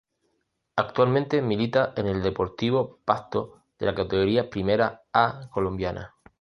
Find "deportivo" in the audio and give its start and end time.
2.23-3.01